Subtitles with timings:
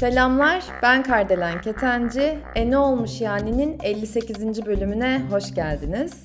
[0.00, 2.38] Selamlar, ben Kardelen Ketenci.
[2.54, 4.66] E ne olmuş yani'nin 58.
[4.66, 6.24] bölümüne hoş geldiniz.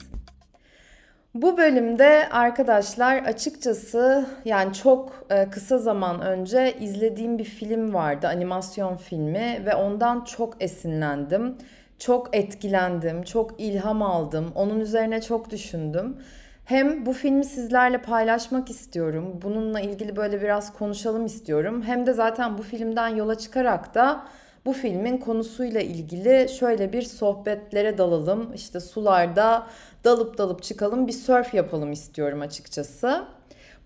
[1.33, 8.97] Bu bölümde arkadaşlar açıkçası yani çok e, kısa zaman önce izlediğim bir film vardı, animasyon
[8.97, 11.57] filmi ve ondan çok esinlendim.
[11.99, 14.51] Çok etkilendim, çok ilham aldım.
[14.55, 16.17] Onun üzerine çok düşündüm.
[16.65, 19.39] Hem bu filmi sizlerle paylaşmak istiyorum.
[19.41, 21.83] Bununla ilgili böyle biraz konuşalım istiyorum.
[21.83, 24.27] Hem de zaten bu filmden yola çıkarak da
[24.65, 28.53] bu filmin konusuyla ilgili şöyle bir sohbetlere dalalım.
[28.53, 29.67] İşte sularda
[30.03, 33.25] dalıp dalıp çıkalım bir surf yapalım istiyorum açıkçası.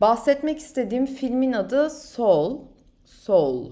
[0.02, 2.60] Bahsetmek istediğim filmin adı Soul.
[3.05, 3.72] Soul.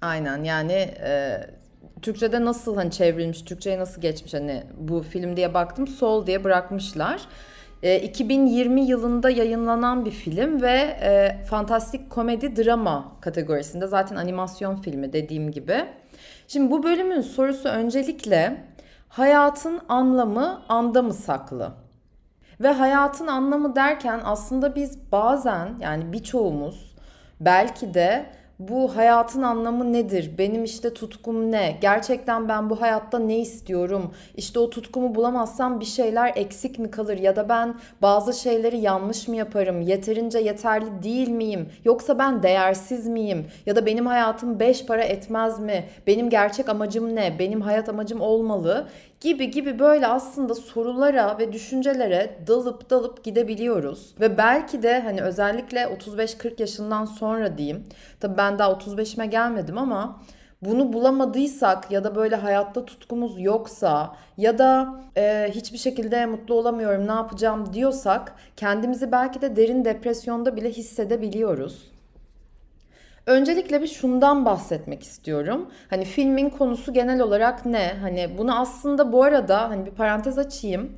[0.00, 0.94] Aynen yani
[2.02, 5.86] Türkçe'de nasıl hani çevrilmiş, Türkçe'ye nasıl geçmiş hani bu film diye baktım.
[5.86, 7.20] Soul diye bırakmışlar.
[8.02, 15.12] 2020 e, yılında yayınlanan bir film ve e, fantastik komedi drama kategorisinde zaten animasyon filmi
[15.12, 15.84] dediğim gibi.
[16.48, 18.64] Şimdi bu bölümün sorusu öncelikle
[19.08, 21.72] hayatın anlamı anda mı saklı?
[22.60, 26.94] Ve hayatın anlamı derken aslında biz bazen yani birçoğumuz
[27.40, 28.26] belki de
[28.58, 30.30] bu hayatın anlamı nedir?
[30.38, 31.78] Benim işte tutkum ne?
[31.80, 34.14] Gerçekten ben bu hayatta ne istiyorum?
[34.36, 37.18] İşte o tutkumu bulamazsam bir şeyler eksik mi kalır?
[37.18, 39.80] Ya da ben bazı şeyleri yanlış mı yaparım?
[39.80, 41.68] Yeterince yeterli değil miyim?
[41.84, 43.46] Yoksa ben değersiz miyim?
[43.66, 45.84] Ya da benim hayatım beş para etmez mi?
[46.06, 47.38] Benim gerçek amacım ne?
[47.38, 48.88] Benim hayat amacım olmalı
[49.22, 54.14] gibi gibi böyle aslında sorulara ve düşüncelere dalıp dalıp gidebiliyoruz.
[54.20, 57.84] Ve belki de hani özellikle 35-40 yaşından sonra diyeyim.
[58.20, 60.22] Tabii ben daha 35'ime gelmedim ama
[60.62, 67.06] bunu bulamadıysak ya da böyle hayatta tutkumuz yoksa ya da e, hiçbir şekilde mutlu olamıyorum
[67.06, 71.91] ne yapacağım diyorsak kendimizi belki de derin depresyonda bile hissedebiliyoruz.
[73.26, 75.70] Öncelikle bir şundan bahsetmek istiyorum.
[75.90, 77.92] Hani filmin konusu genel olarak ne?
[78.00, 80.90] Hani bunu aslında bu arada hani bir parantez açayım.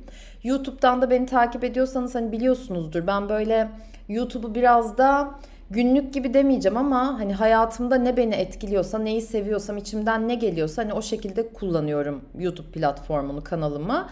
[0.43, 3.07] YouTube'dan da beni takip ediyorsanız hani biliyorsunuzdur.
[3.07, 3.69] Ben böyle
[4.09, 5.31] YouTube'u biraz da
[5.69, 10.93] günlük gibi demeyeceğim ama hani hayatımda ne beni etkiliyorsa, neyi seviyorsam, içimden ne geliyorsa hani
[10.93, 14.07] o şekilde kullanıyorum YouTube platformunu, kanalımı.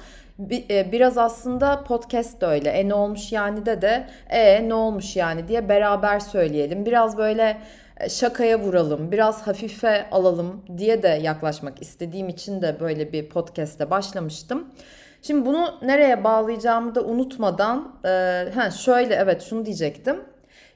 [0.70, 2.70] E, biraz aslında podcast da öyle.
[2.70, 6.86] E ne olmuş yani de de e ne olmuş yani diye beraber söyleyelim.
[6.86, 7.58] Biraz böyle
[8.10, 14.68] şakaya vuralım, biraz hafife alalım diye de yaklaşmak istediğim için de böyle bir podcast'e başlamıştım.
[15.22, 18.10] Şimdi bunu nereye bağlayacağımı da unutmadan, e,
[18.56, 20.16] he, şöyle evet şunu diyecektim.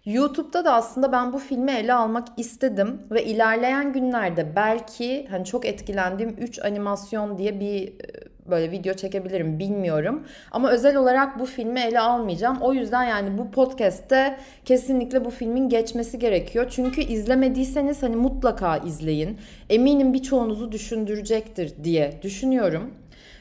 [0.06, 5.66] YouTube'da da aslında ben bu filmi ele almak istedim ve ilerleyen günlerde belki hani çok
[5.66, 10.24] etkilendiğim 3 animasyon diye bir e, böyle video çekebilirim bilmiyorum.
[10.52, 12.58] Ama özel olarak bu filmi ele almayacağım.
[12.62, 16.68] O yüzden yani bu podcast'te kesinlikle bu filmin geçmesi gerekiyor.
[16.70, 19.38] Çünkü izlemediyseniz hani mutlaka izleyin.
[19.70, 22.94] Eminim birçoğunuzu düşündürecektir diye düşünüyorum.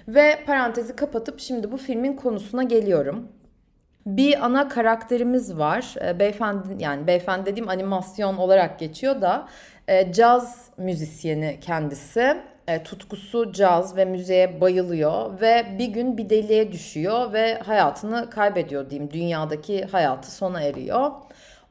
[0.09, 3.29] Ve parantezi kapatıp şimdi bu filmin konusuna geliyorum.
[4.07, 5.95] Bir ana karakterimiz var.
[6.05, 9.49] E, beyefendi yani beyefendi dediğim animasyon olarak geçiyor da
[9.89, 12.37] e, caz müzisyeni kendisi
[12.69, 18.91] e, tutkusu caz ve müziğe bayılıyor ve bir gün bir deliğe düşüyor ve hayatını kaybediyor
[18.91, 19.13] diyeyim.
[19.13, 21.11] Dünyadaki hayatı sona eriyor.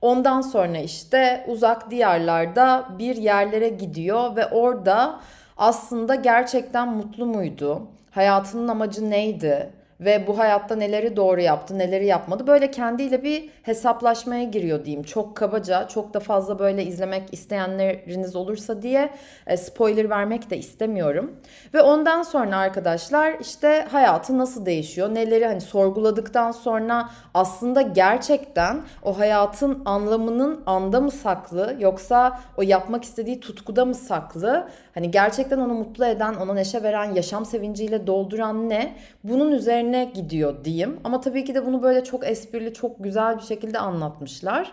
[0.02, 5.20] Ondan sonra işte uzak diyarlarda bir yerlere gidiyor ve orada
[5.58, 7.88] aslında gerçekten mutlu muydu?
[8.12, 9.70] Hayatının amacı neydi?
[10.00, 12.48] Ve bu hayatta neleri doğru yaptı, neleri yapmadı.
[12.48, 15.04] Böyle kendiyle bir hesaplaşmaya giriyor diyeyim.
[15.04, 19.10] Çok kabaca, çok da fazla böyle izlemek isteyenleriniz olursa diye
[19.48, 21.36] e, spoiler vermek de istemiyorum.
[21.74, 29.20] Ve ondan sonra arkadaşlar işte hayatı nasıl değişiyor, neleri hani sorguladıktan sonra aslında gerçekten o
[29.20, 34.68] hayatın anlamının anda mı saklı yoksa o yapmak istediği tutkuda mı saklı?
[34.94, 38.94] Hani gerçekten onu mutlu eden, ona neşe veren, yaşam sevinciyle dolduran ne?
[39.24, 41.00] Bunun üzerine gidiyor diyeyim.
[41.04, 44.72] Ama tabii ki de bunu böyle çok esprili, çok güzel bir şekilde anlatmışlar.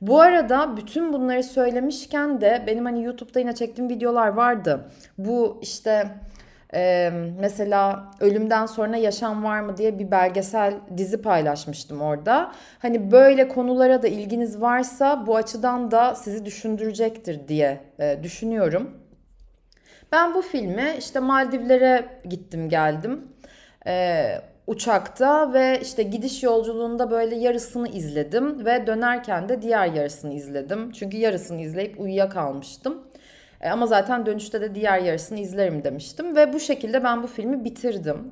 [0.00, 4.90] Bu arada bütün bunları söylemişken de benim hani YouTube'da yine çektiğim videolar vardı.
[5.18, 6.10] Bu işte
[6.74, 12.52] ee, mesela ölümden sonra yaşam var mı diye bir belgesel dizi paylaşmıştım orada.
[12.78, 18.90] Hani böyle konulara da ilginiz varsa bu açıdan da sizi düşündürecektir diye e, düşünüyorum.
[20.12, 23.28] Ben bu filmi işte Maldivlere gittim geldim.
[23.86, 30.92] Ee, uçakta ve işte gidiş yolculuğunda böyle yarısını izledim ve dönerken de diğer yarısını izledim.
[30.92, 33.02] Çünkü yarısını izleyip uyuyakalmıştım.
[33.60, 37.64] E, ama zaten dönüşte de diğer yarısını izlerim demiştim ve bu şekilde ben bu filmi
[37.64, 38.30] bitirdim.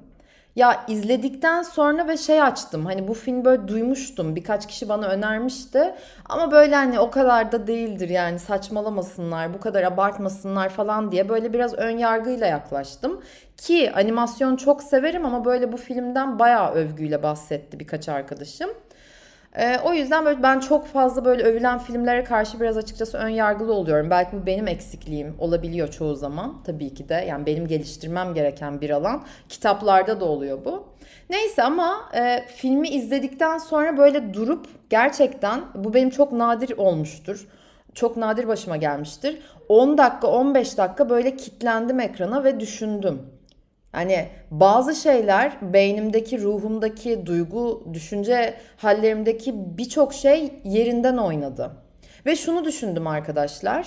[0.57, 2.87] Ya izledikten sonra ve şey açtım.
[2.87, 4.37] Hani bu film böyle duymuştum.
[4.37, 5.95] Birkaç kişi bana önermişti.
[6.29, 11.53] Ama böyle hani o kadar da değildir yani saçmalamasınlar, bu kadar abartmasınlar falan diye böyle
[11.53, 13.23] biraz ön yargıyla yaklaştım.
[13.57, 18.71] Ki animasyon çok severim ama böyle bu filmden bayağı övgüyle bahsetti birkaç arkadaşım.
[19.57, 23.73] Ee, o yüzden böyle ben çok fazla böyle övülen filmlere karşı biraz açıkçası ön yargılı
[23.73, 24.11] oluyorum.
[24.11, 27.15] Belki bu benim eksikliğim olabiliyor çoğu zaman tabii ki de.
[27.15, 29.23] Yani benim geliştirmem gereken bir alan.
[29.49, 30.85] Kitaplarda da oluyor bu.
[31.31, 37.49] Neyse ama e, filmi izledikten sonra böyle durup gerçekten bu benim çok nadir olmuştur.
[37.95, 39.39] Çok nadir başıma gelmiştir.
[39.69, 43.32] 10 dakika 15 dakika böyle kitlendim ekrana ve düşündüm.
[43.93, 51.71] Hani bazı şeyler beynimdeki, ruhumdaki, duygu, düşünce hallerimdeki birçok şey yerinden oynadı.
[52.27, 53.87] Ve şunu düşündüm arkadaşlar.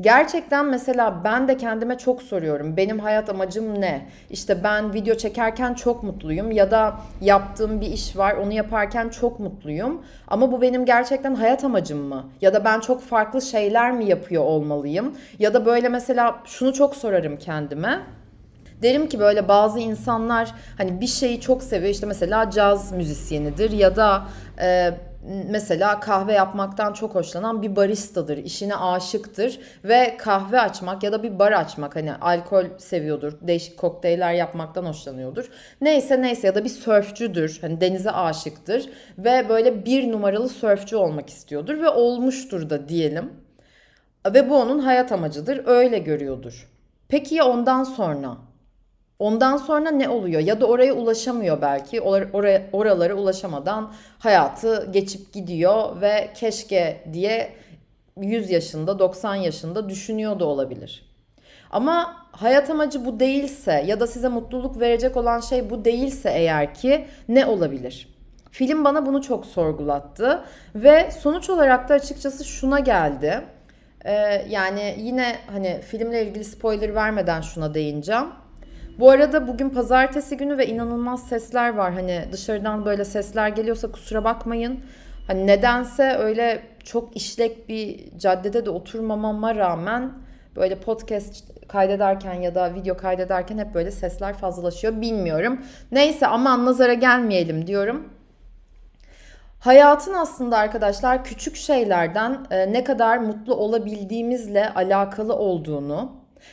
[0.00, 2.76] Gerçekten mesela ben de kendime çok soruyorum.
[2.76, 4.08] Benim hayat amacım ne?
[4.30, 9.40] İşte ben video çekerken çok mutluyum ya da yaptığım bir iş var onu yaparken çok
[9.40, 10.04] mutluyum.
[10.28, 12.30] Ama bu benim gerçekten hayat amacım mı?
[12.40, 15.16] Ya da ben çok farklı şeyler mi yapıyor olmalıyım?
[15.38, 18.00] Ya da böyle mesela şunu çok sorarım kendime.
[18.82, 23.96] Derim ki böyle bazı insanlar hani bir şeyi çok seviyor işte mesela caz müzisyenidir ya
[23.96, 24.26] da
[24.60, 24.94] e,
[25.50, 31.38] mesela kahve yapmaktan çok hoşlanan bir baristadır, işine aşıktır ve kahve açmak ya da bir
[31.38, 35.50] bar açmak hani alkol seviyordur, değişik kokteyller yapmaktan hoşlanıyordur.
[35.80, 41.30] Neyse neyse ya da bir sörfcüdür, hani denize aşıktır ve böyle bir numaralı sörfcü olmak
[41.30, 43.32] istiyordur ve olmuştur da diyelim.
[44.34, 46.68] Ve bu onun hayat amacıdır, öyle görüyordur.
[47.08, 48.47] Peki ya ondan sonra?
[49.18, 50.40] Ondan sonra ne oluyor?
[50.40, 52.00] Ya da oraya ulaşamıyor belki.
[52.00, 57.52] Or oraya, oralara ulaşamadan hayatı geçip gidiyor ve keşke diye
[58.20, 61.08] 100 yaşında, 90 yaşında düşünüyor da olabilir.
[61.70, 66.74] Ama hayat amacı bu değilse ya da size mutluluk verecek olan şey bu değilse eğer
[66.74, 68.08] ki ne olabilir?
[68.50, 70.44] Film bana bunu çok sorgulattı
[70.74, 73.40] ve sonuç olarak da açıkçası şuna geldi.
[74.04, 74.12] Ee,
[74.48, 78.26] yani yine hani filmle ilgili spoiler vermeden şuna değineceğim.
[78.98, 81.92] Bu arada bugün pazartesi günü ve inanılmaz sesler var.
[81.92, 84.80] Hani dışarıdan böyle sesler geliyorsa kusura bakmayın.
[85.26, 90.12] Hani nedense öyle çok işlek bir caddede de oturmamama rağmen
[90.56, 95.00] böyle podcast kaydederken ya da video kaydederken hep böyle sesler fazlalaşıyor.
[95.00, 95.60] Bilmiyorum.
[95.92, 98.08] Neyse aman nazara gelmeyelim diyorum.
[99.60, 106.12] Hayatın aslında arkadaşlar küçük şeylerden e, ne kadar mutlu olabildiğimizle alakalı olduğunu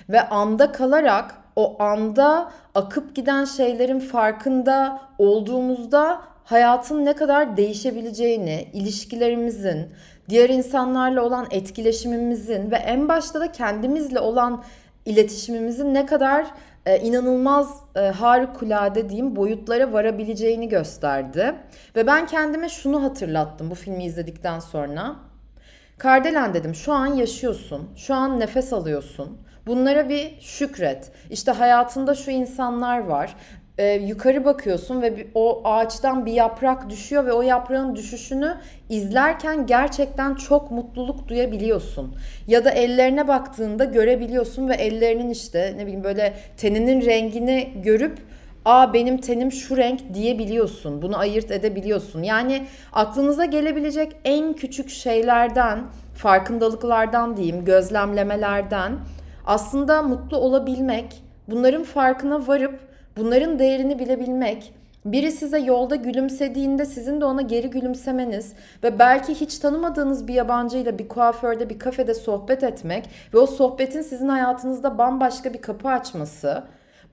[0.09, 9.90] ve anda kalarak o anda akıp giden şeylerin farkında olduğumuzda hayatın ne kadar değişebileceğini, ilişkilerimizin,
[10.30, 14.63] diğer insanlarla olan etkileşimimizin ve en başta da kendimizle olan
[15.06, 16.46] iletişimimizin ne kadar
[16.86, 21.56] e, inanılmaz e, harikulade diyeyim boyutlara varabileceğini gösterdi.
[21.96, 25.16] Ve ben kendime şunu hatırlattım bu filmi izledikten sonra.
[25.98, 29.38] Kardelen dedim şu an yaşıyorsun, şu an nefes alıyorsun.
[29.67, 31.12] Bunlara bir şükret.
[31.29, 33.35] İşte hayatında şu insanlar var.
[33.77, 38.57] Ee, yukarı bakıyorsun ve bir, o ağaçtan bir yaprak düşüyor ve o yaprağın düşüşünü
[38.89, 42.15] izlerken gerçekten çok mutluluk duyabiliyorsun.
[42.47, 48.18] Ya da ellerine baktığında görebiliyorsun ve ellerinin işte ne bileyim böyle teninin rengini görüp
[48.65, 51.01] aa benim tenim şu renk diyebiliyorsun.
[51.01, 52.23] Bunu ayırt edebiliyorsun.
[52.23, 55.80] Yani aklınıza gelebilecek en küçük şeylerden,
[56.16, 58.92] farkındalıklardan diyeyim, gözlemlemelerden
[59.45, 62.80] aslında mutlu olabilmek, bunların farkına varıp
[63.18, 64.73] bunların değerini bilebilmek,
[65.06, 70.99] biri size yolda gülümsediğinde sizin de ona geri gülümsemeniz ve belki hiç tanımadığınız bir yabancıyla
[70.99, 76.64] bir kuaförde, bir kafede sohbet etmek ve o sohbetin sizin hayatınızda bambaşka bir kapı açması.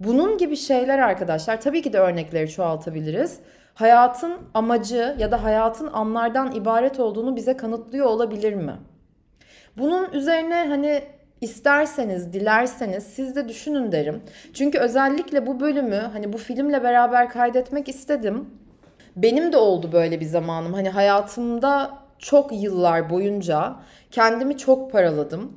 [0.01, 3.39] Bunun gibi şeyler arkadaşlar tabii ki de örnekleri çoğaltabiliriz.
[3.75, 8.75] Hayatın amacı ya da hayatın anlardan ibaret olduğunu bize kanıtlıyor olabilir mi?
[9.79, 11.03] Bunun üzerine hani
[11.43, 14.23] İsterseniz, dilerseniz siz de düşünün derim.
[14.55, 18.51] Çünkü özellikle bu bölümü hani bu filmle beraber kaydetmek istedim.
[19.17, 20.73] Benim de oldu böyle bir zamanım.
[20.73, 23.77] Hani hayatımda çok yıllar boyunca
[24.11, 25.53] kendimi çok paraladım.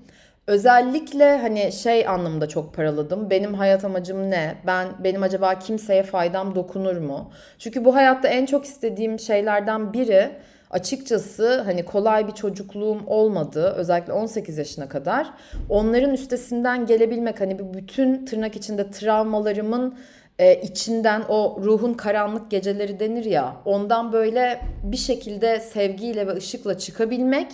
[0.47, 3.29] Özellikle hani şey anlamında çok paraladım.
[3.29, 4.55] Benim hayat amacım ne?
[4.67, 7.31] Ben benim acaba kimseye faydam dokunur mu?
[7.59, 10.29] Çünkü bu hayatta en çok istediğim şeylerden biri
[10.75, 15.29] açıkçası hani kolay bir çocukluğum olmadı özellikle 18 yaşına kadar.
[15.69, 19.95] Onların üstesinden gelebilmek hani bütün tırnak içinde travmalarımın
[20.39, 26.77] e, içinden o ruhun karanlık geceleri denir ya ondan böyle bir şekilde sevgiyle ve ışıkla
[26.77, 27.51] çıkabilmek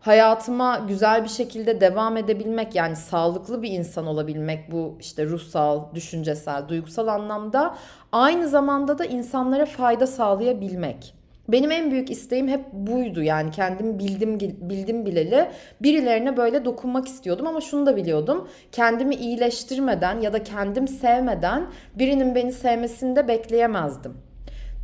[0.00, 6.68] hayatıma güzel bir şekilde devam edebilmek yani sağlıklı bir insan olabilmek bu işte ruhsal, düşüncesel,
[6.68, 7.74] duygusal anlamda
[8.12, 11.21] aynı zamanda da insanlara fayda sağlayabilmek.
[11.48, 15.48] Benim en büyük isteğim hep buydu yani kendim bildim bildim bileli
[15.80, 18.48] birilerine böyle dokunmak istiyordum ama şunu da biliyordum.
[18.72, 24.16] Kendimi iyileştirmeden ya da kendim sevmeden birinin beni sevmesini de bekleyemezdim.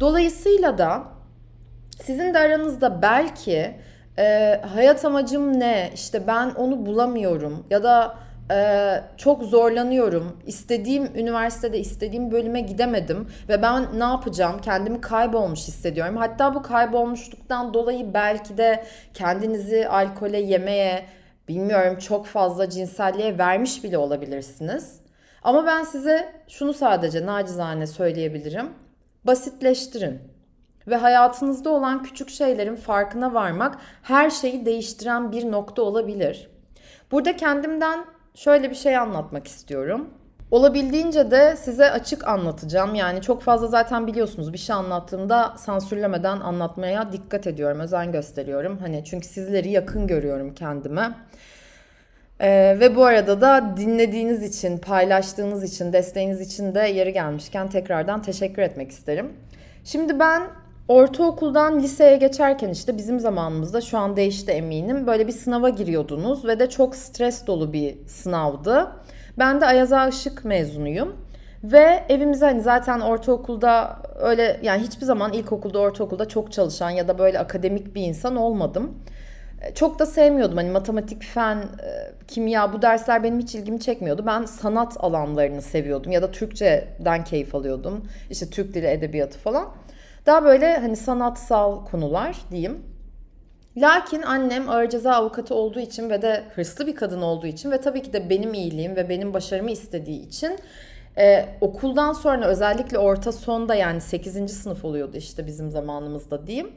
[0.01, 1.03] Dolayısıyla da
[2.03, 3.75] sizin de aranızda belki
[4.19, 5.91] e, hayat amacım ne?
[5.95, 8.15] İşte ben onu bulamıyorum ya da
[8.51, 10.37] e, çok zorlanıyorum.
[10.47, 14.61] İstediğim üniversitede istediğim bölüme gidemedim ve ben ne yapacağım?
[14.61, 16.17] Kendimi kaybolmuş hissediyorum.
[16.17, 21.07] Hatta bu kaybolmuşluktan dolayı belki de kendinizi alkole, yemeye,
[21.49, 25.01] bilmiyorum çok fazla cinselliğe vermiş bile olabilirsiniz.
[25.43, 28.69] Ama ben size şunu sadece nacizane söyleyebilirim.
[29.25, 30.21] Basitleştirin
[30.87, 36.51] ve hayatınızda olan küçük şeylerin farkına varmak her şeyi değiştiren bir nokta olabilir.
[37.11, 38.05] Burada kendimden
[38.39, 40.09] şöyle bir şey anlatmak istiyorum.
[40.51, 42.95] Olabildiğince de size açık anlatacağım.
[42.95, 48.79] Yani çok fazla zaten biliyorsunuz bir şey anlattığımda sansürlemeden anlatmaya dikkat ediyorum, özen gösteriyorum.
[48.79, 51.15] Hani çünkü sizleri yakın görüyorum kendime.
[52.41, 58.23] Ee, ve bu arada da dinlediğiniz için, paylaştığınız için, desteğiniz için de yeri gelmişken tekrardan
[58.23, 59.33] teşekkür etmek isterim.
[59.85, 60.43] Şimdi ben
[60.89, 65.07] Ortaokuldan liseye geçerken işte bizim zamanımızda şu an değişti eminim.
[65.07, 68.93] Böyle bir sınava giriyordunuz ve de çok stres dolu bir sınavdı.
[69.39, 71.17] Ben de Ayaz Işık mezunuyum.
[71.65, 77.19] Ve evimize hani zaten ortaokulda öyle yani hiçbir zaman ilkokulda ortaokulda çok çalışan ya da
[77.19, 78.99] böyle akademik bir insan olmadım.
[79.75, 84.27] Çok da sevmiyordum hani matematik, fen, e, kimya bu dersler benim hiç ilgimi çekmiyordu.
[84.27, 88.05] Ben sanat alanlarını seviyordum ya da Türkçeden keyif alıyordum.
[88.31, 89.69] İşte Türk dili edebiyatı falan.
[90.27, 92.83] Daha böyle hani sanatsal konular diyeyim.
[93.77, 97.81] Lakin annem ağır ceza avukatı olduğu için ve de hırslı bir kadın olduğu için ve
[97.81, 100.59] tabii ki de benim iyiliğim ve benim başarımı istediği için
[101.19, 104.51] e, okuldan sonra özellikle orta sonda yani 8.
[104.63, 106.73] sınıf oluyordu işte bizim zamanımızda diyeyim.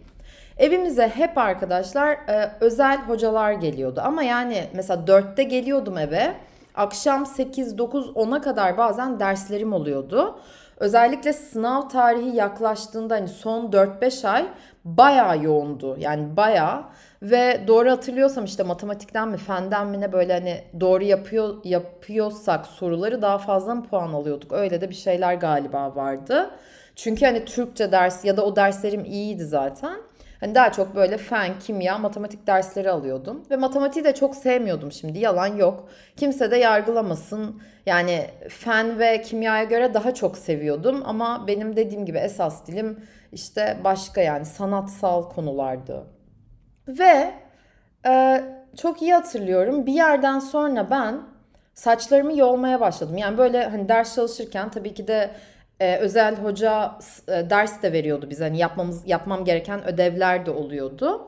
[0.58, 6.34] Evimize hep arkadaşlar e, özel hocalar geliyordu ama yani mesela 4'te geliyordum eve
[6.76, 10.40] akşam 8, 9, 10'a kadar bazen derslerim oluyordu.
[10.82, 14.46] Özellikle sınav tarihi yaklaştığında hani son 4-5 ay
[14.86, 15.96] bayağı yoğundu.
[16.00, 16.84] Yani bayağı
[17.22, 23.22] ve doğru hatırlıyorsam işte matematikten mi fenden mi ne böyle hani doğru yapıyor yapıyorsak soruları
[23.22, 24.54] daha fazla mı puan alıyorduk?
[24.54, 26.50] Öyle de bir şeyler galiba vardı.
[26.96, 29.98] Çünkü hani Türkçe ders ya da o derslerim iyiydi zaten.
[30.42, 33.44] Hani daha çok böyle fen, kimya, matematik dersleri alıyordum.
[33.52, 35.90] Ve matematiği de çok sevmiyordum şimdi yalan yok.
[36.18, 37.62] Kimse de yargılamasın.
[37.86, 41.02] Yani fen ve kimyaya göre daha çok seviyordum.
[41.06, 43.00] Ama benim dediğim gibi esas dilim
[43.32, 46.04] işte başka yani sanatsal konulardı.
[46.88, 47.34] Ve
[48.08, 48.44] e,
[48.78, 51.22] çok iyi hatırlıyorum bir yerden sonra ben
[51.74, 53.18] saçlarımı yolmaya başladım.
[53.18, 55.32] Yani böyle hani ders çalışırken tabii ki de
[55.82, 56.96] e, özel hoca
[57.28, 58.44] e, ders de veriyordu bize.
[58.44, 61.28] Hani yapmamız yapmam gereken ödevler de oluyordu.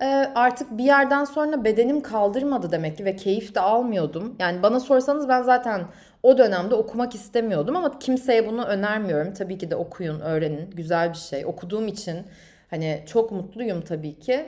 [0.00, 4.36] E, artık bir yerden sonra bedenim kaldırmadı demek ki ve keyif de almıyordum.
[4.38, 5.82] Yani bana sorsanız ben zaten
[6.22, 9.34] o dönemde okumak istemiyordum ama kimseye bunu önermiyorum.
[9.34, 10.70] Tabii ki de okuyun, öğrenin.
[10.70, 11.46] Güzel bir şey.
[11.46, 12.26] Okuduğum için
[12.70, 14.46] hani çok mutluyum tabii ki.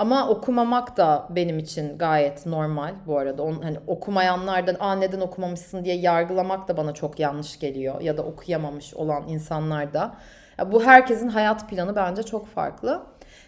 [0.00, 3.42] Ama okumamak da benim için gayet normal bu arada.
[3.42, 8.00] On, hani okumayanlardan Aa, neden okumamışsın diye yargılamak da bana çok yanlış geliyor.
[8.00, 10.14] Ya da okuyamamış olan insanlar da.
[10.58, 13.02] Ya bu herkesin hayat planı bence çok farklı.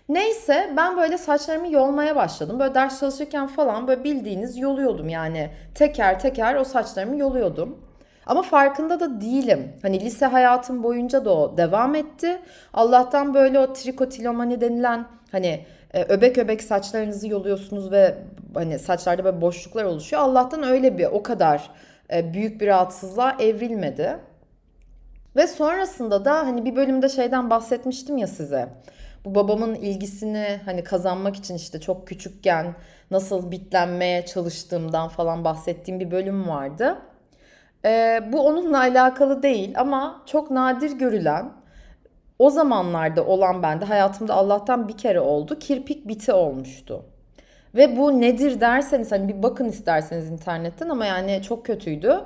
[0.08, 2.58] Neyse ben böyle saçlarımı yolmaya başladım.
[2.58, 5.50] Böyle ders çalışırken falan böyle bildiğiniz yoluyordum yani.
[5.74, 7.78] Teker teker o saçlarımı yoluyordum.
[8.26, 9.72] Ama farkında da değilim.
[9.82, 12.38] Hani lise hayatım boyunca da o devam etti.
[12.74, 15.64] Allah'tan böyle o trikotilomani denilen hani
[15.94, 18.14] e, öbek öbek saçlarınızı yoluyorsunuz ve
[18.54, 20.22] hani saçlarda böyle boşluklar oluşuyor.
[20.22, 21.70] Allah'tan öyle bir o kadar
[22.12, 24.18] e, büyük bir rahatsızlığa evrilmedi.
[25.36, 28.68] Ve sonrasında da hani bir bölümde şeyden bahsetmiştim ya size.
[29.24, 32.74] Bu babamın ilgisini hani kazanmak için işte çok küçükken
[33.10, 36.98] nasıl bitlenmeye çalıştığımdan falan bahsettiğim bir bölüm vardı.
[37.84, 41.52] Ee, bu onunla alakalı değil ama çok nadir görülen
[42.42, 45.58] o zamanlarda olan bende hayatımda Allah'tan bir kere oldu.
[45.58, 47.04] Kirpik biti olmuştu.
[47.74, 52.20] Ve bu nedir derseniz hani bir bakın isterseniz internetten ama yani çok kötüydü.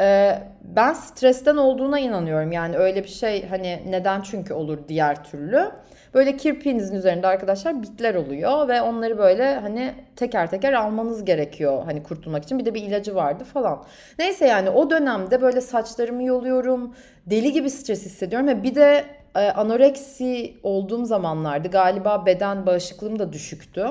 [0.00, 2.52] Ee, ben stresten olduğuna inanıyorum.
[2.52, 5.70] Yani öyle bir şey hani neden çünkü olur diğer türlü.
[6.14, 12.02] Böyle kirpiğinizin üzerinde arkadaşlar bitler oluyor ve onları böyle hani teker teker almanız gerekiyor hani
[12.02, 12.58] kurtulmak için.
[12.58, 13.84] Bir de bir ilacı vardı falan.
[14.18, 16.94] Neyse yani o dönemde böyle saçlarımı yoluyorum.
[17.26, 19.04] Deli gibi stres hissediyorum ve bir de
[19.40, 21.68] anoreksi olduğum zamanlardı.
[21.68, 23.86] Galiba beden bağışıklığım da düşüktü.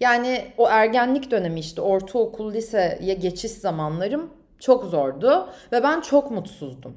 [0.00, 6.96] Yani o ergenlik dönemi işte ortaokul, liseye geçiş zamanlarım çok zordu ve ben çok mutsuzdum.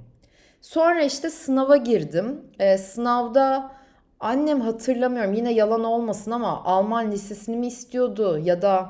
[0.61, 2.41] Sonra işte sınava girdim.
[2.59, 3.71] E, sınavda
[4.19, 8.89] annem hatırlamıyorum yine yalan olmasın ama Alman lisesini mi istiyordu ya da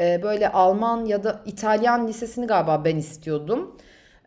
[0.00, 3.76] e, böyle Alman ya da İtalyan lisesini galiba ben istiyordum.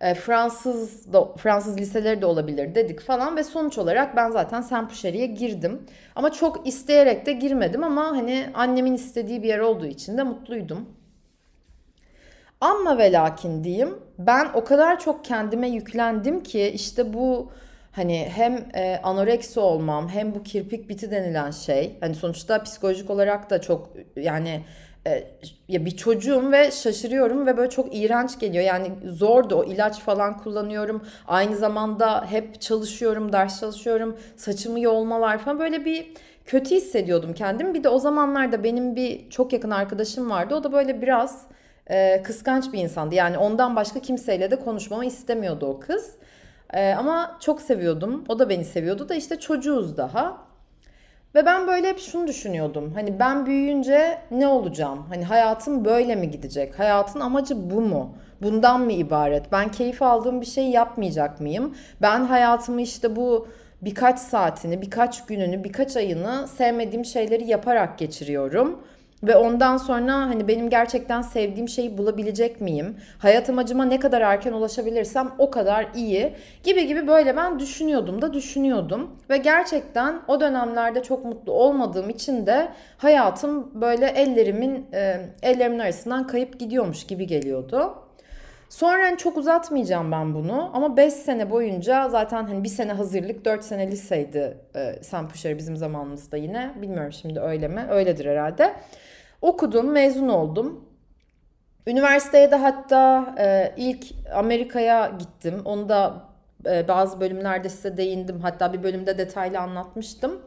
[0.01, 5.25] E, Fransız da, Fransız liseleri de olabilir dedik falan ve sonuç olarak ben zaten Saint-Pucheri'ye
[5.25, 5.81] girdim.
[6.15, 10.89] Ama çok isteyerek de girmedim ama hani annemin istediği bir yer olduğu için de mutluydum.
[12.61, 17.51] Ama ve lakin diyeyim ben o kadar çok kendime yüklendim ki işte bu
[17.91, 23.49] hani hem e, anoreksi olmam hem bu kirpik biti denilen şey hani sonuçta psikolojik olarak
[23.49, 24.61] da çok yani
[25.07, 25.23] e,
[25.67, 28.63] ya bir çocuğum ve şaşırıyorum ve böyle çok iğrenç geliyor.
[28.63, 31.01] Yani zordu o ilaç falan kullanıyorum.
[31.27, 34.17] Aynı zamanda hep çalışıyorum, ders çalışıyorum.
[34.35, 36.13] Saçımı yolmalar falan böyle bir
[36.45, 37.73] kötü hissediyordum kendimi.
[37.73, 40.55] Bir de o zamanlarda benim bir çok yakın arkadaşım vardı.
[40.55, 41.45] O da böyle biraz
[41.87, 43.15] e, kıskanç bir insandı.
[43.15, 46.15] Yani ondan başka kimseyle de konuşmamı istemiyordu o kız.
[46.73, 48.23] E, ama çok seviyordum.
[48.27, 50.50] O da beni seviyordu da işte çocuğuz daha.
[51.35, 52.91] Ve ben böyle hep şunu düşünüyordum.
[52.95, 55.05] Hani ben büyüyünce ne olacağım?
[55.09, 56.79] Hani hayatım böyle mi gidecek?
[56.79, 58.15] Hayatın amacı bu mu?
[58.41, 59.51] Bundan mı ibaret?
[59.51, 61.75] Ben keyif aldığım bir şey yapmayacak mıyım?
[62.01, 63.47] Ben hayatımı işte bu
[63.81, 68.81] birkaç saatini, birkaç gününü, birkaç ayını sevmediğim şeyleri yaparak geçiriyorum.
[69.23, 72.97] Ve ondan sonra hani benim gerçekten sevdiğim şeyi bulabilecek miyim?
[73.19, 78.33] Hayat amacıma ne kadar erken ulaşabilirsem o kadar iyi gibi gibi böyle ben düşünüyordum da
[78.33, 79.09] düşünüyordum.
[79.29, 86.27] Ve gerçekten o dönemlerde çok mutlu olmadığım için de hayatım böyle ellerimin e, ellerimin arasından
[86.27, 87.95] kayıp gidiyormuş gibi geliyordu.
[88.71, 93.45] Sonra hani çok uzatmayacağım ben bunu ama 5 sene boyunca zaten hani bir sene hazırlık
[93.45, 96.73] 4 sene liseydi e, Sampuşeri bizim zamanımızda yine.
[96.81, 97.85] Bilmiyorum şimdi öyle mi?
[97.89, 98.73] Öyledir herhalde.
[99.41, 100.85] Okudum, mezun oldum.
[101.87, 105.61] Üniversiteye de hatta e, ilk Amerika'ya gittim.
[105.65, 106.23] Onu da
[106.65, 108.39] e, bazı bölümlerde size değindim.
[108.39, 110.41] Hatta bir bölümde detaylı anlatmıştım.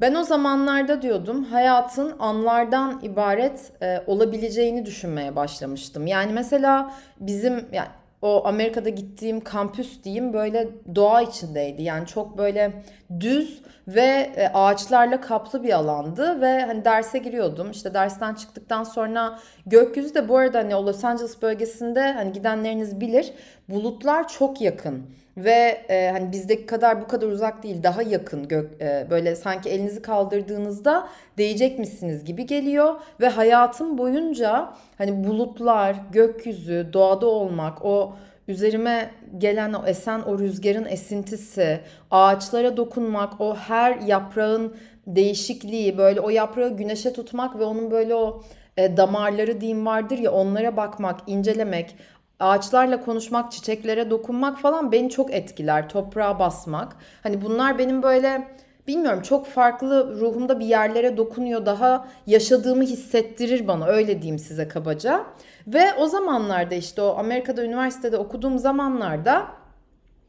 [0.00, 6.06] Ben o zamanlarda diyordum hayatın anlardan ibaret e, olabileceğini düşünmeye başlamıştım.
[6.06, 7.88] Yani mesela bizim yani
[8.22, 11.82] o Amerika'da gittiğim kampüs diyeyim böyle doğa içindeydi.
[11.82, 12.72] Yani çok böyle
[13.20, 17.70] düz ve e, ağaçlarla kaplı bir alandı ve hani derse giriyordum.
[17.70, 23.32] İşte dersten çıktıktan sonra gökyüzü de bu arada hani Los Angeles bölgesinde hani gidenleriniz bilir
[23.68, 28.82] bulutlar çok yakın ve e, hani bizdeki kadar bu kadar uzak değil daha yakın gök
[28.82, 32.94] e, böyle sanki elinizi kaldırdığınızda değecekmişsiniz gibi geliyor.
[33.20, 38.14] Ve hayatım boyunca hani bulutlar, gökyüzü, doğada olmak, o
[38.48, 46.30] üzerime gelen o esen o rüzgarın esintisi, ağaçlara dokunmak, o her yaprağın değişikliği, böyle o
[46.30, 48.42] yaprağı güneşe tutmak ve onun böyle o
[48.76, 51.96] e, damarları diyeyim vardır ya onlara bakmak, incelemek,
[52.40, 55.88] ağaçlarla konuşmak, çiçeklere dokunmak falan beni çok etkiler.
[55.88, 56.96] Toprağa basmak.
[57.22, 58.48] Hani bunlar benim böyle
[58.88, 61.66] bilmiyorum çok farklı ruhumda bir yerlere dokunuyor.
[61.66, 65.24] Daha yaşadığımı hissettirir bana öyle diyeyim size kabaca.
[65.66, 69.46] Ve o zamanlarda işte o Amerika'da üniversitede okuduğum zamanlarda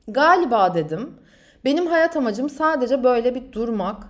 [0.07, 1.13] galiba dedim
[1.65, 4.03] benim hayat amacım sadece böyle bir durmak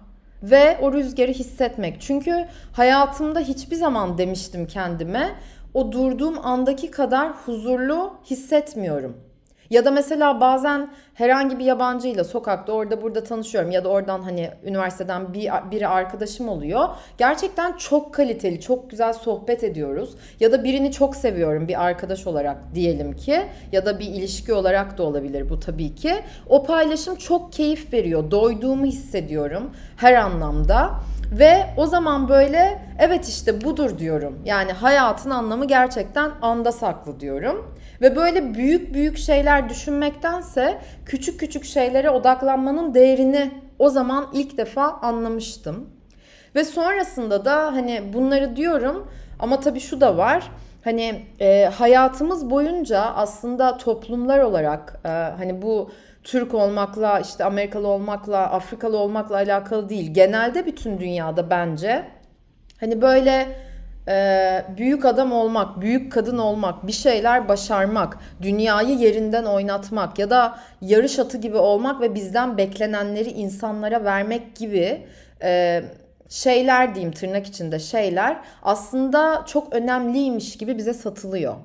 [0.43, 2.01] ve o rüzgarı hissetmek.
[2.01, 5.35] Çünkü hayatımda hiçbir zaman demiştim kendime
[5.73, 9.17] o durduğum andaki kadar huzurlu hissetmiyorum.
[9.69, 14.49] Ya da mesela bazen herhangi bir yabancıyla sokakta orada burada tanışıyorum ya da oradan hani
[14.65, 16.89] üniversiteden bir biri arkadaşım oluyor.
[17.17, 20.15] Gerçekten çok kaliteli, çok güzel sohbet ediyoruz.
[20.39, 24.97] Ya da birini çok seviyorum bir arkadaş olarak diyelim ki ya da bir ilişki olarak
[24.97, 26.15] da olabilir bu tabii ki.
[26.49, 28.31] O paylaşım çok keyif veriyor.
[28.31, 30.91] Doyduğumu hissediyorum her anlamda.
[31.31, 34.39] Ve o zaman böyle evet işte budur diyorum.
[34.45, 37.75] Yani hayatın anlamı gerçekten anda saklı diyorum.
[38.01, 40.77] Ve böyle büyük büyük şeyler düşünmektense
[41.07, 45.89] küçük küçük şeylere odaklanmanın değerini o zaman ilk defa anlamıştım.
[46.55, 50.51] Ve sonrasında da hani bunları diyorum ama tabii şu da var.
[50.83, 55.91] Hani e, hayatımız boyunca aslında toplumlar olarak e, hani bu
[56.23, 60.13] Türk olmakla, işte Amerikalı olmakla, Afrikalı olmakla alakalı değil.
[60.13, 62.05] Genelde bütün dünyada bence
[62.79, 63.47] hani böyle
[64.07, 70.59] e, büyük adam olmak, büyük kadın olmak, bir şeyler başarmak, dünyayı yerinden oynatmak ya da
[70.81, 75.07] yarış atı gibi olmak ve bizden beklenenleri insanlara vermek gibi
[75.43, 75.83] e,
[76.29, 81.55] şeyler diyeyim tırnak içinde şeyler aslında çok önemliymiş gibi bize satılıyor.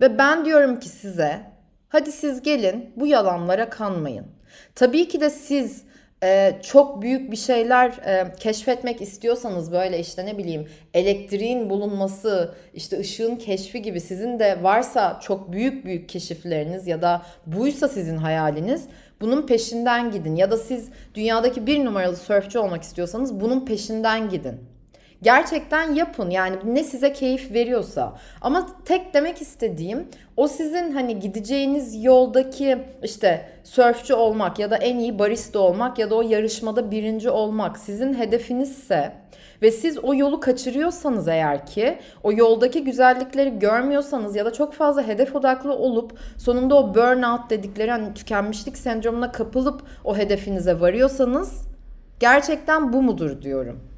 [0.00, 1.54] Ve ben diyorum ki size
[1.94, 4.26] Hadi siz gelin bu yalanlara kanmayın.
[4.74, 5.82] Tabii ki de siz
[6.24, 12.98] e, çok büyük bir şeyler e, keşfetmek istiyorsanız böyle işte ne bileyim elektriğin bulunması, işte
[12.98, 18.84] ışığın keşfi gibi sizin de varsa çok büyük büyük keşifleriniz ya da buysa sizin hayaliniz
[19.20, 20.36] bunun peşinden gidin.
[20.36, 24.73] Ya da siz dünyadaki bir numaralı sörfçü olmak istiyorsanız bunun peşinden gidin.
[25.24, 28.14] Gerçekten yapın yani ne size keyif veriyorsa.
[28.40, 34.98] Ama tek demek istediğim o sizin hani gideceğiniz yoldaki işte sörfçü olmak ya da en
[34.98, 39.12] iyi barista olmak ya da o yarışmada birinci olmak sizin hedefinizse
[39.62, 45.06] ve siz o yolu kaçırıyorsanız eğer ki o yoldaki güzellikleri görmüyorsanız ya da çok fazla
[45.06, 51.68] hedef odaklı olup sonunda o burnout dedikleri hani tükenmişlik sendromuna kapılıp o hedefinize varıyorsanız
[52.20, 53.93] gerçekten bu mudur diyorum.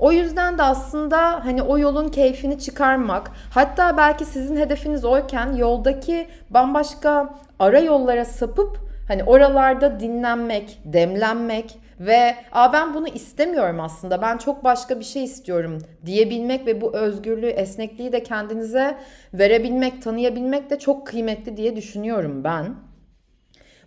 [0.00, 6.28] O yüzden de aslında hani o yolun keyfini çıkarmak, hatta belki sizin hedefiniz oyken yoldaki
[6.50, 14.22] bambaşka ara yollara sapıp hani oralarda dinlenmek, demlenmek ve Aa ben bunu istemiyorum aslında.
[14.22, 18.98] Ben çok başka bir şey istiyorum diyebilmek ve bu özgürlüğü, esnekliği de kendinize
[19.34, 22.74] verebilmek, tanıyabilmek de çok kıymetli diye düşünüyorum ben.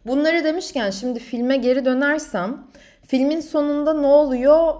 [0.07, 2.67] Bunları demişken şimdi filme geri dönersem
[3.07, 4.73] filmin sonunda ne oluyor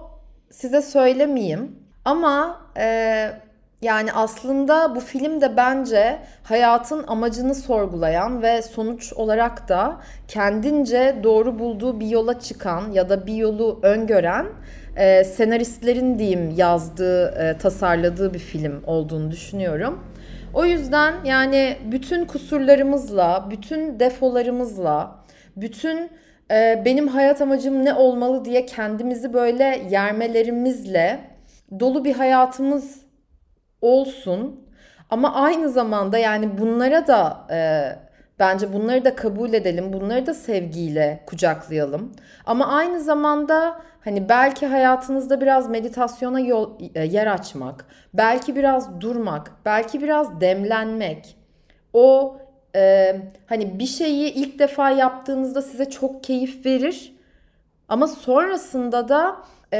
[0.54, 1.78] size söylemeyeyim.
[2.04, 3.30] Ama e,
[3.82, 11.58] yani aslında bu film de bence hayatın amacını sorgulayan ve sonuç olarak da kendince doğru
[11.58, 14.46] bulduğu bir yola çıkan ya da bir yolu öngören
[14.96, 20.04] e, senaristlerin diyeyim yazdığı, e, tasarladığı bir film olduğunu düşünüyorum.
[20.54, 25.16] O yüzden yani bütün kusurlarımızla, bütün defolarımızla,
[25.56, 26.10] bütün
[26.54, 31.20] e, benim hayat amacım ne olmalı diye kendimizi böyle yermelerimizle
[31.80, 33.00] dolu bir hayatımız
[33.80, 34.68] olsun.
[35.10, 37.58] Ama aynı zamanda yani bunlara da e,
[38.38, 39.92] bence bunları da kabul edelim.
[39.92, 42.12] Bunları da sevgiyle kucaklayalım.
[42.46, 49.52] Ama aynı zamanda hani belki hayatınızda biraz meditasyona yol, e, yer açmak, belki biraz durmak,
[49.64, 51.36] belki biraz demlenmek.
[51.92, 52.36] O
[52.74, 57.14] e, hani bir şeyi ilk defa yaptığınızda size çok keyif verir.
[57.88, 59.36] Ama sonrasında da
[59.72, 59.78] e,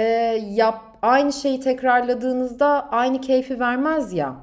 [0.50, 4.36] yap aynı şeyi tekrarladığınızda aynı keyfi vermez ya.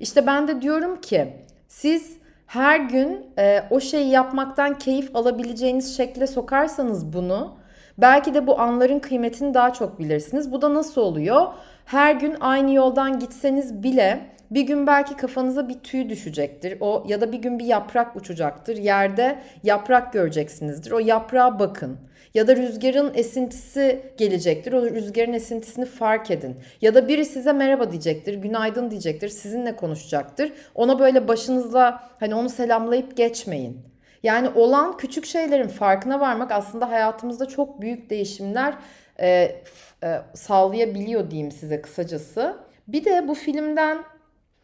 [0.00, 1.36] İşte ben de diyorum ki
[1.68, 7.56] siz her gün e, o şeyi yapmaktan keyif alabileceğiniz şekle sokarsanız bunu
[7.98, 10.52] belki de bu anların kıymetini daha çok bilirsiniz.
[10.52, 11.46] Bu da nasıl oluyor?
[11.84, 16.76] Her gün aynı yoldan gitseniz bile bir gün belki kafanıza bir tüy düşecektir.
[16.80, 18.76] O ya da bir gün bir yaprak uçacaktır.
[18.76, 20.90] Yerde yaprak göreceksinizdir.
[20.90, 21.98] O yaprağa bakın.
[22.34, 24.72] Ya da rüzgarın esintisi gelecektir.
[24.72, 26.56] O rüzgarın esintisini fark edin.
[26.80, 30.52] Ya da biri size merhaba diyecektir, günaydın diyecektir, sizinle konuşacaktır.
[30.74, 33.78] Ona böyle başınızla hani onu selamlayıp geçmeyin.
[34.22, 38.74] Yani olan küçük şeylerin farkına varmak aslında hayatımızda çok büyük değişimler
[39.20, 39.56] e,
[40.02, 42.56] e, sağlayabiliyor diyeyim size kısacası.
[42.88, 44.04] Bir de bu filmden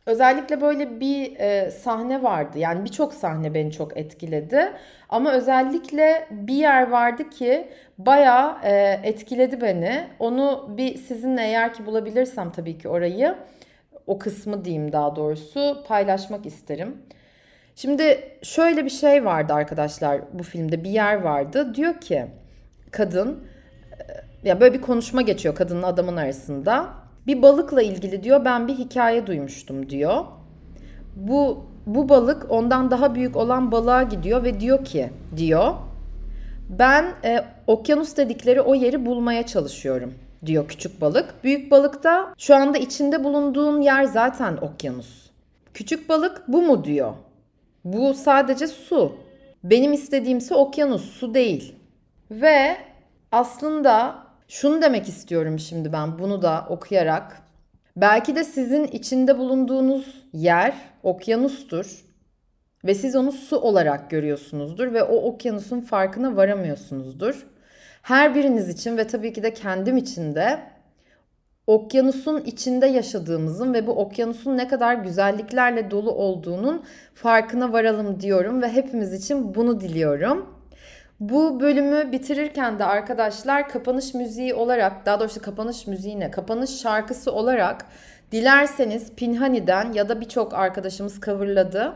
[0.08, 2.58] Özellikle böyle bir e, sahne vardı.
[2.58, 4.72] Yani birçok sahne beni çok etkiledi.
[5.08, 10.06] Ama özellikle bir yer vardı ki bayağı e, etkiledi beni.
[10.18, 13.34] Onu bir sizinle eğer ki bulabilirsem tabii ki orayı,
[14.06, 17.02] o kısmı diyeyim daha doğrusu paylaşmak isterim.
[17.76, 21.74] Şimdi şöyle bir şey vardı arkadaşlar bu filmde bir yer vardı.
[21.74, 22.26] Diyor ki
[22.90, 23.44] kadın
[23.92, 26.86] e, ya böyle bir konuşma geçiyor kadının adamın arasında.
[27.26, 30.24] Bir balıkla ilgili diyor ben bir hikaye duymuştum diyor.
[31.16, 35.74] Bu bu balık ondan daha büyük olan balığa gidiyor ve diyor ki diyor
[36.68, 40.14] ben e, okyanus dedikleri o yeri bulmaya çalışıyorum
[40.46, 41.44] diyor küçük balık.
[41.44, 45.30] Büyük balık da şu anda içinde bulunduğun yer zaten okyanus.
[45.74, 47.12] Küçük balık bu mu diyor.
[47.84, 49.16] Bu sadece su.
[49.64, 51.74] Benim istediğimse okyanus, su değil.
[52.30, 52.76] Ve
[53.32, 54.16] aslında
[54.48, 57.42] şunu demek istiyorum şimdi ben bunu da okuyarak.
[57.96, 62.04] Belki de sizin içinde bulunduğunuz yer okyanustur
[62.84, 67.46] ve siz onu su olarak görüyorsunuzdur ve o okyanusun farkına varamıyorsunuzdur.
[68.02, 70.58] Her biriniz için ve tabii ki de kendim için de
[71.66, 76.84] okyanusun içinde yaşadığımızın ve bu okyanusun ne kadar güzelliklerle dolu olduğunun
[77.14, 80.57] farkına varalım diyorum ve hepimiz için bunu diliyorum.
[81.20, 87.86] Bu bölümü bitirirken de arkadaşlar kapanış müziği olarak daha doğrusu kapanış müziğine kapanış şarkısı olarak
[88.32, 91.94] dilerseniz Pinhani'den ya da birçok arkadaşımız coverladı.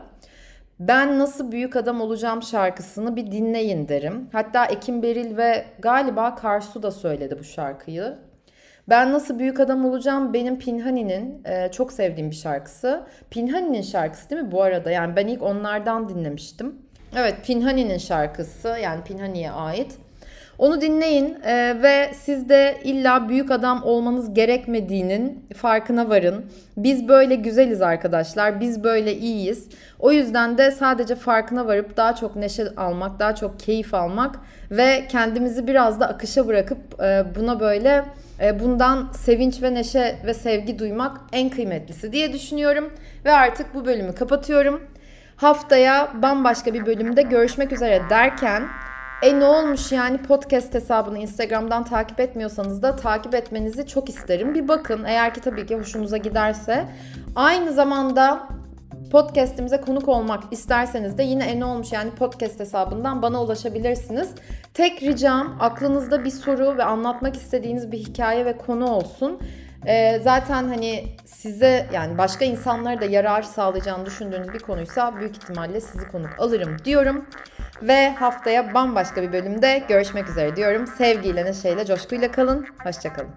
[0.79, 4.29] Ben Nasıl Büyük Adam Olacağım şarkısını bir dinleyin derim.
[4.31, 8.17] Hatta Ekim Beril ve galiba Karsu da söyledi bu şarkıyı.
[8.89, 13.03] Ben Nasıl Büyük Adam Olacağım benim Pinhani'nin e, çok sevdiğim bir şarkısı.
[13.29, 14.91] Pinhani'nin şarkısı değil mi bu arada?
[14.91, 16.75] Yani ben ilk onlardan dinlemiştim.
[17.15, 19.91] Evet Pinhani'nin şarkısı yani Pinhani'ye ait.
[20.57, 26.45] Onu dinleyin e, ve siz de illa büyük adam olmanız gerekmediğinin farkına varın.
[26.77, 28.59] Biz böyle güzeliz arkadaşlar.
[28.59, 29.67] Biz böyle iyiyiz.
[29.99, 34.39] O yüzden de sadece farkına varıp daha çok neşe almak, daha çok keyif almak
[34.71, 38.05] ve kendimizi biraz da akışa bırakıp e, buna böyle
[38.41, 42.93] e, bundan sevinç ve neşe ve sevgi duymak en kıymetlisi diye düşünüyorum.
[43.25, 44.81] Ve artık bu bölümü kapatıyorum.
[45.35, 48.63] Haftaya bambaşka bir bölümde görüşmek üzere derken
[49.21, 54.55] e ne olmuş yani podcast hesabını Instagram'dan takip etmiyorsanız da takip etmenizi çok isterim.
[54.55, 56.85] Bir bakın eğer ki tabii ki hoşunuza giderse.
[57.35, 58.47] Aynı zamanda
[59.11, 64.29] podcast'imize konuk olmak isterseniz de yine en olmuş yani podcast hesabından bana ulaşabilirsiniz.
[64.73, 69.39] Tek ricam aklınızda bir soru ve anlatmak istediğiniz bir hikaye ve konu olsun.
[69.87, 71.03] Ee, zaten hani
[71.43, 76.77] size yani başka insanlara da yarar sağlayacağını düşündüğünüz bir konuysa büyük ihtimalle sizi konuk alırım
[76.85, 77.25] diyorum.
[77.81, 80.87] Ve haftaya bambaşka bir bölümde görüşmek üzere diyorum.
[80.87, 82.67] Sevgiyle, neşeyle, coşkuyla kalın.
[82.83, 83.29] Hoşçakalın.